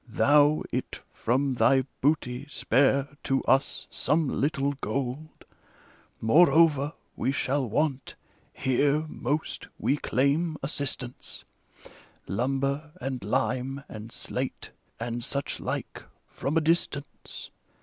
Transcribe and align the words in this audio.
Thou 0.09 0.63
It 0.71 1.01
from 1.13 1.53
thy 1.53 1.83
booty 2.01 2.47
spare 2.49 3.09
to 3.21 3.43
us 3.43 3.85
some 3.91 4.27
little 4.27 4.73
gold. 4.81 5.45
Moreover, 6.19 6.93
we 7.15 7.31
shall 7.31 7.69
want— 7.69 8.15
^here, 8.59 9.07
most, 9.07 9.67
we 9.77 9.97
claim 9.97 10.57
assis 10.63 10.95
tance— 10.95 11.43
Lumber, 12.27 12.93
and 12.99 13.23
lime, 13.23 13.83
and 13.87 14.11
slate, 14.11 14.71
and 14.99 15.23
such 15.23 15.59
like, 15.59 16.01
from 16.31 16.57
a 16.57 16.61
distance. 16.61 17.51